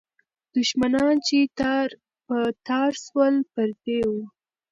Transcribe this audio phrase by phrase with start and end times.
[0.55, 1.89] دښمنان چې تار
[2.25, 4.21] په تار سول، پردي وو.